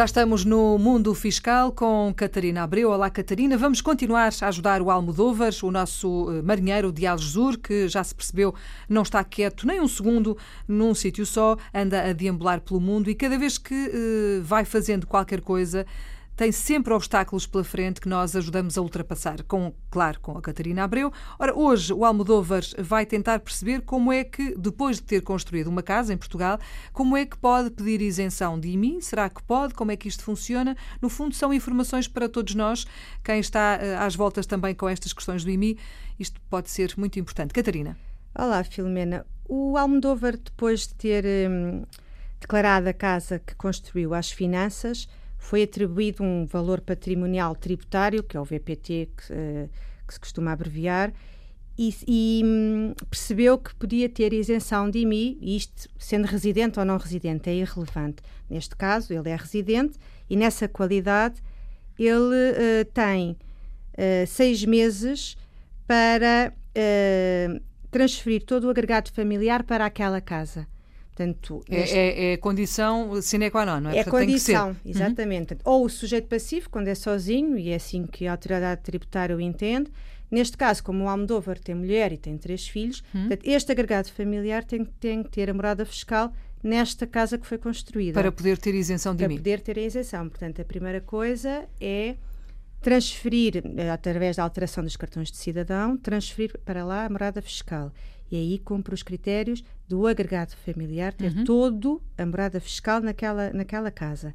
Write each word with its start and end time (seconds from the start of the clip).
Já 0.00 0.06
estamos 0.06 0.46
no 0.46 0.78
mundo 0.78 1.14
fiscal 1.14 1.70
com 1.70 2.10
Catarina 2.16 2.62
Abreu. 2.62 2.90
Olá, 2.90 3.10
Catarina. 3.10 3.58
Vamos 3.58 3.82
continuar 3.82 4.32
a 4.40 4.48
ajudar 4.48 4.80
o 4.80 4.90
Almodóvar, 4.90 5.52
o 5.62 5.70
nosso 5.70 6.26
eh, 6.30 6.40
marinheiro 6.40 6.90
de 6.90 7.06
Algesur, 7.06 7.58
que 7.58 7.86
já 7.86 8.02
se 8.02 8.14
percebeu 8.14 8.54
não 8.88 9.02
está 9.02 9.22
quieto 9.22 9.66
nem 9.66 9.78
um 9.78 9.86
segundo 9.86 10.38
num 10.66 10.94
sítio 10.94 11.26
só, 11.26 11.54
anda 11.74 12.02
a 12.02 12.14
deambular 12.14 12.62
pelo 12.62 12.80
mundo 12.80 13.10
e 13.10 13.14
cada 13.14 13.38
vez 13.38 13.58
que 13.58 13.74
uh, 13.74 14.42
vai 14.42 14.64
fazendo 14.64 15.06
qualquer 15.06 15.42
coisa 15.42 15.84
tem 16.40 16.50
sempre 16.50 16.94
obstáculos 16.94 17.46
pela 17.46 17.62
frente 17.62 18.00
que 18.00 18.08
nós 18.08 18.34
ajudamos 18.34 18.78
a 18.78 18.80
ultrapassar, 18.80 19.42
com, 19.42 19.74
claro, 19.90 20.18
com 20.20 20.38
a 20.38 20.40
Catarina 20.40 20.84
Abreu. 20.84 21.12
Ora, 21.38 21.54
hoje 21.54 21.92
o 21.92 22.02
Almodóvar 22.02 22.62
vai 22.78 23.04
tentar 23.04 23.40
perceber 23.40 23.82
como 23.82 24.10
é 24.10 24.24
que, 24.24 24.56
depois 24.56 24.96
de 24.96 25.02
ter 25.02 25.20
construído 25.20 25.66
uma 25.66 25.82
casa 25.82 26.14
em 26.14 26.16
Portugal, 26.16 26.58
como 26.94 27.14
é 27.14 27.26
que 27.26 27.36
pode 27.36 27.68
pedir 27.68 28.00
isenção 28.00 28.58
de 28.58 28.70
IMI? 28.70 29.02
Será 29.02 29.28
que 29.28 29.42
pode? 29.42 29.74
Como 29.74 29.90
é 29.90 29.98
que 29.98 30.08
isto 30.08 30.24
funciona? 30.24 30.74
No 31.02 31.10
fundo, 31.10 31.34
são 31.34 31.52
informações 31.52 32.08
para 32.08 32.26
todos 32.26 32.54
nós, 32.54 32.86
quem 33.22 33.38
está 33.38 33.78
eh, 33.78 33.96
às 33.98 34.16
voltas 34.16 34.46
também 34.46 34.74
com 34.74 34.88
estas 34.88 35.12
questões 35.12 35.44
do 35.44 35.50
IMI. 35.50 35.76
Isto 36.18 36.40
pode 36.48 36.70
ser 36.70 36.94
muito 36.96 37.20
importante. 37.20 37.52
Catarina. 37.52 37.98
Olá, 38.34 38.64
Filomena. 38.64 39.26
O 39.46 39.76
Almodóvar, 39.76 40.38
depois 40.38 40.86
de 40.86 40.94
ter 40.94 41.22
hum, 41.50 41.84
declarado 42.40 42.88
a 42.88 42.94
casa 42.94 43.38
que 43.38 43.54
construiu 43.56 44.14
às 44.14 44.30
finanças, 44.30 45.06
foi 45.40 45.62
atribuído 45.62 46.22
um 46.22 46.44
valor 46.44 46.82
patrimonial 46.82 47.56
tributário, 47.56 48.22
que 48.22 48.36
é 48.36 48.40
o 48.40 48.44
VPT, 48.44 49.08
que, 49.16 49.32
uh, 49.32 49.70
que 50.06 50.14
se 50.14 50.20
costuma 50.20 50.52
abreviar, 50.52 51.12
e, 51.78 51.94
e 52.06 52.42
hum, 52.44 52.94
percebeu 53.08 53.56
que 53.56 53.74
podia 53.74 54.06
ter 54.06 54.34
isenção 54.34 54.90
de 54.90 54.98
IMI, 54.98 55.38
isto, 55.40 55.88
sendo 55.98 56.26
residente 56.26 56.78
ou 56.78 56.84
não 56.84 56.98
residente, 56.98 57.48
é 57.48 57.54
irrelevante. 57.54 58.22
Neste 58.50 58.76
caso, 58.76 59.14
ele 59.14 59.30
é 59.30 59.34
residente 59.34 59.98
e, 60.28 60.36
nessa 60.36 60.68
qualidade, 60.68 61.42
ele 61.98 62.12
uh, 62.12 62.84
tem 62.92 63.30
uh, 63.30 64.26
seis 64.26 64.62
meses 64.64 65.36
para 65.86 66.52
transferir 67.90 68.44
todo 68.44 68.68
o 68.68 68.70
agregado 68.70 69.10
familiar 69.10 69.64
para 69.64 69.84
aquela 69.84 70.20
casa. 70.20 70.68
Portanto, 71.14 71.62
é, 71.68 71.80
este... 71.80 71.96
é, 71.96 72.32
é, 72.32 72.36
condição 72.36 73.20
sine 73.20 73.50
qua 73.50 73.66
non, 73.66 73.80
não 73.80 73.90
é? 73.90 73.98
É 73.98 74.04
Portanto, 74.04 74.20
condição, 74.20 74.76
exatamente. 74.84 75.54
Uhum. 75.54 75.60
Ou 75.64 75.84
o 75.84 75.88
sujeito 75.88 76.28
passivo, 76.28 76.70
quando 76.70 76.88
é 76.88 76.94
sozinho, 76.94 77.58
e 77.58 77.70
é 77.70 77.74
assim 77.74 78.06
que 78.06 78.26
a 78.26 78.32
autoridade 78.32 78.80
tributária 78.82 79.36
o 79.36 79.40
entende. 79.40 79.90
Neste 80.30 80.56
caso, 80.56 80.82
como 80.82 81.04
o 81.04 81.08
Almodóvar 81.08 81.58
tem 81.58 81.74
mulher 81.74 82.12
e 82.12 82.16
tem 82.16 82.38
três 82.38 82.68
filhos, 82.68 83.02
uhum. 83.12 83.22
portanto, 83.22 83.42
este 83.44 83.72
agregado 83.72 84.10
familiar 84.12 84.64
tem, 84.64 84.84
tem 84.84 85.22
que 85.22 85.30
ter 85.30 85.50
a 85.50 85.54
morada 85.54 85.84
fiscal 85.84 86.32
nesta 86.62 87.06
casa 87.06 87.36
que 87.36 87.46
foi 87.46 87.58
construída. 87.58 88.14
Para 88.20 88.30
poder 88.30 88.56
ter 88.58 88.74
isenção 88.74 89.14
de 89.14 89.24
Para 89.24 89.34
poder 89.34 89.60
ter 89.60 89.78
a 89.78 89.82
isenção. 89.82 90.28
Portanto, 90.28 90.62
a 90.62 90.64
primeira 90.64 91.00
coisa 91.00 91.68
é 91.80 92.16
transferir, 92.80 93.62
eh, 93.76 93.90
através 93.90 94.36
da 94.36 94.42
alteração 94.42 94.82
dos 94.82 94.96
cartões 94.96 95.30
de 95.30 95.36
cidadão, 95.36 95.96
transferir 95.96 96.58
para 96.64 96.84
lá 96.84 97.04
a 97.04 97.08
morada 97.10 97.42
fiscal. 97.42 97.92
E 98.30 98.36
aí 98.36 98.58
cumpre 98.58 98.94
os 98.94 99.02
critérios 99.02 99.64
do 99.88 100.06
agregado 100.06 100.54
familiar, 100.64 101.12
ter 101.12 101.36
uhum. 101.36 101.44
todo 101.44 102.02
a 102.16 102.24
morada 102.24 102.60
fiscal 102.60 103.00
naquela, 103.00 103.52
naquela 103.52 103.90
casa. 103.90 104.34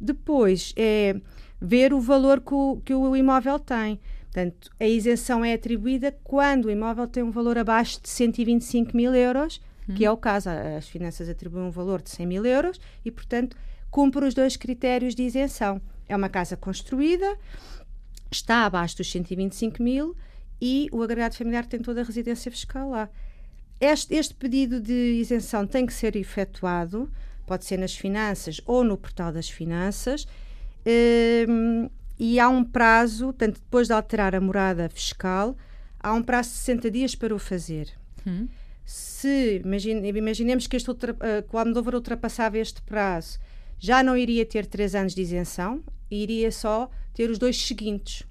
Depois 0.00 0.72
é 0.76 1.20
ver 1.60 1.92
o 1.92 2.00
valor 2.00 2.40
que 2.40 2.54
o, 2.54 2.80
que 2.84 2.94
o 2.94 3.16
imóvel 3.16 3.58
tem. 3.58 4.00
Portanto, 4.24 4.70
a 4.78 4.86
isenção 4.86 5.44
é 5.44 5.54
atribuída 5.54 6.16
quando 6.22 6.66
o 6.66 6.70
imóvel 6.70 7.06
tem 7.06 7.22
um 7.22 7.30
valor 7.30 7.58
abaixo 7.58 8.00
de 8.02 8.08
125 8.08 8.96
mil 8.96 9.14
euros, 9.14 9.60
uhum. 9.88 9.94
que 9.94 10.04
é 10.04 10.10
o 10.10 10.16
caso. 10.16 10.50
As 10.50 10.88
finanças 10.88 11.28
atribuem 11.28 11.64
um 11.64 11.70
valor 11.70 12.02
de 12.02 12.10
100 12.10 12.26
mil 12.26 12.44
euros 12.44 12.80
e, 13.04 13.10
portanto, 13.10 13.56
cumpre 13.90 14.24
os 14.24 14.34
dois 14.34 14.56
critérios 14.56 15.14
de 15.14 15.22
isenção. 15.22 15.80
É 16.08 16.14
uma 16.14 16.28
casa 16.28 16.56
construída, 16.56 17.36
está 18.30 18.64
abaixo 18.66 18.96
dos 18.96 19.10
125 19.10 19.82
mil 19.82 20.16
e 20.60 20.88
o 20.92 21.02
agregado 21.02 21.36
familiar 21.36 21.66
tem 21.66 21.80
toda 21.80 22.00
a 22.00 22.04
residência 22.04 22.50
fiscal 22.50 22.90
lá. 22.90 23.08
Este, 23.80 24.14
este 24.14 24.34
pedido 24.34 24.80
de 24.80 25.20
isenção 25.20 25.66
tem 25.66 25.86
que 25.86 25.92
ser 25.92 26.16
efetuado, 26.16 27.10
pode 27.46 27.64
ser 27.64 27.78
nas 27.78 27.94
finanças 27.94 28.60
ou 28.66 28.82
no 28.82 28.96
portal 28.96 29.32
das 29.32 29.48
finanças, 29.48 30.26
um, 31.48 31.88
e 32.18 32.40
há 32.40 32.48
um 32.48 32.64
prazo, 32.64 33.32
tanto 33.32 33.60
depois 33.60 33.86
de 33.86 33.92
alterar 33.92 34.34
a 34.34 34.40
morada 34.40 34.88
fiscal, 34.88 35.56
há 36.00 36.12
um 36.12 36.22
prazo 36.22 36.50
de 36.50 36.56
60 36.56 36.90
dias 36.90 37.14
para 37.14 37.34
o 37.34 37.38
fazer. 37.38 37.92
Hum. 38.26 38.48
Se 38.84 39.60
imagine, 39.64 40.08
imaginemos 40.08 40.66
que, 40.66 40.76
este 40.76 40.88
ultra, 40.88 41.12
uh, 41.12 41.48
que 41.48 41.54
o 41.54 41.58
Almodóvar 41.58 41.94
ultrapassava 41.94 42.58
este 42.58 42.82
prazo, 42.82 43.38
já 43.78 44.02
não 44.02 44.16
iria 44.16 44.44
ter 44.44 44.66
3 44.66 44.94
anos 44.96 45.14
de 45.14 45.22
isenção, 45.22 45.82
iria 46.10 46.50
só 46.50 46.90
ter 47.14 47.30
os 47.30 47.38
dois 47.38 47.56
seguintes. 47.60 48.24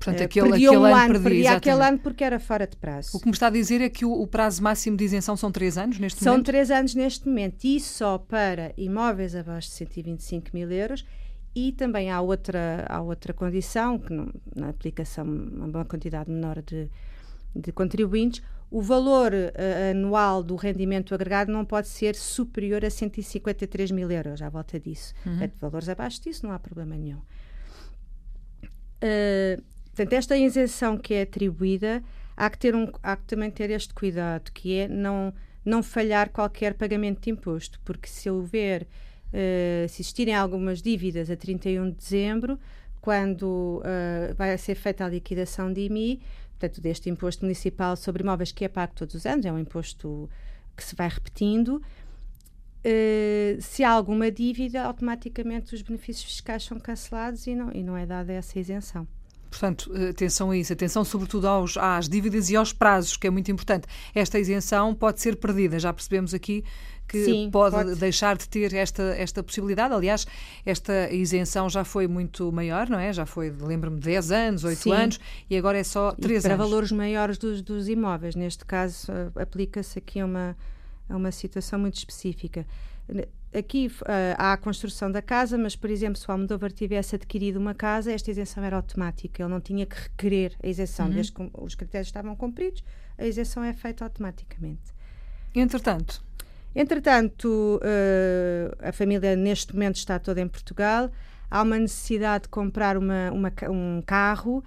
Portanto, 0.00 0.22
eh, 0.22 0.24
aquele, 0.24 0.48
aquele 0.48 0.78
um 0.78 0.84
ano, 0.86 1.14
ano 1.14 1.20
perdi, 1.20 1.46
aquele 1.46 1.82
ano 1.84 1.98
porque 1.98 2.24
era 2.24 2.40
fora 2.40 2.66
de 2.66 2.74
prazo. 2.74 3.14
O 3.14 3.20
que 3.20 3.26
me 3.26 3.32
está 3.32 3.48
a 3.48 3.50
dizer 3.50 3.82
é 3.82 3.90
que 3.90 4.06
o, 4.06 4.10
o 4.10 4.26
prazo 4.26 4.62
máximo 4.62 4.96
de 4.96 5.04
isenção 5.04 5.36
são 5.36 5.52
3 5.52 5.76
anos 5.76 5.98
neste 5.98 6.24
são 6.24 6.32
momento? 6.32 6.46
São 6.46 6.52
3 6.54 6.70
anos 6.70 6.94
neste 6.94 7.28
momento 7.28 7.64
e 7.64 7.78
só 7.78 8.16
para 8.16 8.72
imóveis 8.78 9.34
abaixo 9.36 9.68
de 9.68 9.74
125 9.74 10.48
mil 10.54 10.72
euros 10.72 11.04
e 11.54 11.72
também 11.72 12.10
há 12.10 12.18
outra, 12.18 12.86
há 12.88 13.02
outra 13.02 13.34
condição, 13.34 13.98
que 13.98 14.10
não, 14.10 14.32
na 14.56 14.70
aplicação 14.70 15.26
uma 15.26 15.84
quantidade 15.84 16.30
menor 16.30 16.62
de, 16.62 16.88
de 17.54 17.70
contribuintes, 17.70 18.42
o 18.70 18.80
valor 18.80 19.32
uh, 19.34 19.90
anual 19.90 20.42
do 20.42 20.56
rendimento 20.56 21.14
agregado 21.14 21.52
não 21.52 21.64
pode 21.64 21.88
ser 21.88 22.14
superior 22.14 22.84
a 22.86 22.90
153 22.90 23.90
mil 23.90 24.10
euros, 24.10 24.40
à 24.40 24.48
volta 24.48 24.80
disso. 24.80 25.12
Uhum. 25.26 25.32
Portanto, 25.32 25.54
valores 25.60 25.88
abaixo 25.90 26.22
disso 26.22 26.46
não 26.46 26.54
há 26.54 26.58
problema 26.58 26.96
nenhum. 26.96 27.20
Uh, 29.02 29.62
Portanto, 29.94 30.12
esta 30.12 30.36
isenção 30.36 30.96
que 30.96 31.14
é 31.14 31.22
atribuída, 31.22 32.02
há 32.36 32.48
que, 32.48 32.58
ter 32.58 32.74
um, 32.74 32.90
há 33.02 33.16
que 33.16 33.24
também 33.24 33.50
ter 33.50 33.70
este 33.70 33.92
cuidado, 33.92 34.50
que 34.52 34.78
é 34.78 34.88
não, 34.88 35.34
não 35.64 35.82
falhar 35.82 36.30
qualquer 36.30 36.74
pagamento 36.74 37.20
de 37.20 37.30
imposto, 37.30 37.80
porque 37.84 38.08
se 38.08 38.30
houver, 38.30 38.82
uh, 38.82 39.88
se 39.88 40.02
existirem 40.02 40.34
algumas 40.34 40.80
dívidas 40.80 41.30
a 41.30 41.36
31 41.36 41.90
de 41.90 41.96
dezembro, 41.96 42.58
quando 43.00 43.82
uh, 43.82 44.34
vai 44.36 44.56
ser 44.58 44.74
feita 44.74 45.04
a 45.04 45.08
liquidação 45.08 45.72
de 45.72 45.82
IMI, 45.82 46.20
portanto, 46.58 46.80
deste 46.80 47.10
imposto 47.10 47.44
municipal 47.44 47.96
sobre 47.96 48.22
imóveis 48.22 48.52
que 48.52 48.64
é 48.64 48.68
pago 48.68 48.92
todos 48.94 49.14
os 49.14 49.26
anos, 49.26 49.44
é 49.44 49.52
um 49.52 49.58
imposto 49.58 50.28
que 50.76 50.84
se 50.84 50.94
vai 50.94 51.08
repetindo, 51.08 51.76
uh, 51.76 53.60
se 53.60 53.82
há 53.82 53.90
alguma 53.90 54.30
dívida, 54.30 54.82
automaticamente 54.82 55.74
os 55.74 55.82
benefícios 55.82 56.24
fiscais 56.24 56.62
são 56.62 56.78
cancelados 56.78 57.46
e 57.46 57.54
não, 57.54 57.72
e 57.72 57.82
não 57.82 57.96
é 57.96 58.06
dada 58.06 58.32
essa 58.32 58.58
isenção. 58.58 59.06
Portanto, 59.50 59.92
atenção 60.08 60.50
a 60.52 60.56
isso, 60.56 60.72
atenção 60.72 61.04
sobretudo 61.04 61.48
aos, 61.48 61.76
às 61.76 62.08
dívidas 62.08 62.48
e 62.50 62.56
aos 62.56 62.72
prazos, 62.72 63.16
que 63.16 63.26
é 63.26 63.30
muito 63.30 63.50
importante. 63.50 63.86
Esta 64.14 64.38
isenção 64.38 64.94
pode 64.94 65.20
ser 65.20 65.36
perdida, 65.36 65.78
já 65.78 65.92
percebemos 65.92 66.32
aqui 66.32 66.64
que 67.10 67.24
Sim, 67.24 67.50
pode, 67.50 67.74
pode, 67.74 67.96
deixar 67.96 68.36
de 68.36 68.48
ter 68.48 68.72
esta, 68.72 69.02
esta 69.02 69.42
possibilidade. 69.42 69.92
Aliás, 69.92 70.24
esta 70.64 71.12
isenção 71.12 71.68
já 71.68 71.82
foi 71.82 72.06
muito 72.06 72.52
maior, 72.52 72.88
não 72.88 73.00
é? 73.00 73.12
Já 73.12 73.26
foi, 73.26 73.50
lembro-me, 73.50 73.98
10 73.98 74.30
anos, 74.30 74.62
8 74.62 74.78
Sim. 74.78 74.92
anos 74.92 75.20
e 75.48 75.56
agora 75.56 75.76
é 75.76 75.82
só 75.82 76.12
3 76.12 76.42
para 76.42 76.52
anos. 76.52 76.58
Para 76.58 76.70
valores 76.70 76.92
maiores 76.92 77.36
dos, 77.36 77.62
dos 77.62 77.88
imóveis. 77.88 78.36
Neste 78.36 78.64
caso, 78.64 79.10
eh, 79.10 79.42
aplica-se 79.42 79.98
aqui 79.98 80.20
a 80.20 80.24
uma, 80.24 80.56
uma 81.08 81.32
situação 81.32 81.80
muito 81.80 81.96
específica 81.96 82.64
aqui 83.52 83.88
uh, 83.88 84.04
há 84.36 84.52
a 84.52 84.56
construção 84.56 85.10
da 85.10 85.20
casa, 85.20 85.58
mas, 85.58 85.74
por 85.74 85.90
exemplo, 85.90 86.16
se 86.16 86.28
o 86.28 86.32
Almodóvar 86.32 86.70
tivesse 86.72 87.16
adquirido 87.16 87.56
uma 87.56 87.74
casa, 87.74 88.12
esta 88.12 88.30
isenção 88.30 88.62
era 88.62 88.76
automática. 88.76 89.42
Ele 89.42 89.50
não 89.50 89.60
tinha 89.60 89.84
que 89.86 89.96
requerer 89.96 90.54
a 90.62 90.68
isenção. 90.68 91.06
Uhum. 91.06 91.12
Desde 91.12 91.32
que 91.32 91.50
os 91.54 91.74
critérios 91.74 92.08
estavam 92.08 92.36
cumpridos, 92.36 92.84
a 93.18 93.26
isenção 93.26 93.62
é 93.62 93.72
feita 93.72 94.04
automaticamente. 94.04 94.94
Entretanto? 95.54 96.22
Entretanto, 96.74 97.80
uh, 97.82 98.76
a 98.88 98.92
família 98.92 99.34
neste 99.34 99.74
momento 99.74 99.96
está 99.96 100.18
toda 100.18 100.40
em 100.40 100.48
Portugal. 100.48 101.10
Há 101.50 101.62
uma 101.62 101.78
necessidade 101.78 102.44
de 102.44 102.48
comprar 102.48 102.96
uma, 102.96 103.30
uma, 103.32 103.52
um 103.68 104.00
carro 104.06 104.62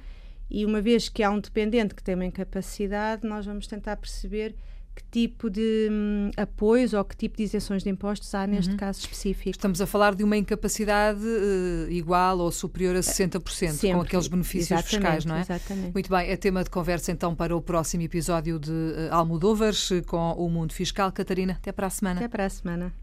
e 0.49 0.65
uma 0.65 0.81
vez 0.81 1.07
que 1.07 1.23
há 1.23 1.31
um 1.31 1.39
dependente 1.39 1.95
que 1.95 2.03
tem 2.03 2.13
uma 2.13 2.25
incapacidade, 2.25 3.25
nós 3.25 3.45
vamos 3.45 3.65
tentar 3.67 3.95
perceber 3.95 4.53
que 4.95 5.03
tipo 5.11 5.49
de 5.49 5.89
hum, 5.91 6.31
apoios 6.37 6.93
ou 6.93 7.03
que 7.03 7.15
tipo 7.15 7.37
de 7.37 7.43
isenções 7.43 7.83
de 7.83 7.89
impostos 7.89 8.33
há 8.35 8.45
neste 8.45 8.71
uhum. 8.71 8.77
caso 8.77 8.99
específico. 8.99 9.49
Estamos 9.49 9.81
a 9.81 9.87
falar 9.87 10.15
de 10.15 10.23
uma 10.23 10.37
incapacidade 10.37 11.23
uh, 11.23 11.89
igual 11.89 12.39
ou 12.39 12.51
superior 12.51 12.95
a 12.95 12.99
60%, 12.99 13.71
Sempre. 13.71 13.93
com 13.93 14.01
aqueles 14.01 14.27
benefícios 14.27 14.71
exatamente, 14.71 14.89
fiscais, 14.89 15.25
não 15.25 15.35
é? 15.35 15.41
Exatamente. 15.41 15.93
Muito 15.93 16.09
bem, 16.09 16.29
é 16.29 16.37
tema 16.37 16.63
de 16.63 16.69
conversa 16.69 17.11
então 17.11 17.35
para 17.35 17.55
o 17.55 17.61
próximo 17.61 18.03
episódio 18.03 18.59
de 18.59 18.71
uh, 18.71 19.09
Almodóvares 19.11 19.89
com 20.07 20.33
o 20.33 20.49
Mundo 20.49 20.73
Fiscal. 20.73 21.11
Catarina, 21.11 21.53
até 21.53 21.71
para 21.71 21.87
a 21.87 21.89
semana. 21.89 22.19
Até 22.19 22.27
para 22.27 22.45
a 22.45 22.49
semana. 22.49 23.02